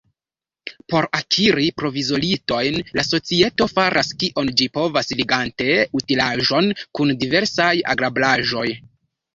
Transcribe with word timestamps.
Por 0.93 1.07
akiri 1.17 1.67
prozelitojn, 1.81 2.79
la 3.01 3.05
societo 3.09 3.69
faras, 3.75 4.11
kion 4.25 4.51
ĝi 4.63 4.69
povas, 4.79 5.15
ligante 5.21 5.71
utilaĵon 6.03 6.75
kun 7.01 7.17
diversaj 7.27 7.73
agrablaĵoj. 7.97 8.69